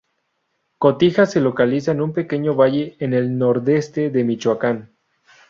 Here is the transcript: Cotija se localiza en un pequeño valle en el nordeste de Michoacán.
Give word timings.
Cotija 0.79 1.27
se 1.27 1.39
localiza 1.41 1.91
en 1.91 2.01
un 2.01 2.11
pequeño 2.11 2.55
valle 2.55 2.97
en 2.99 3.13
el 3.13 3.37
nordeste 3.37 4.09
de 4.09 4.23
Michoacán. 4.23 4.89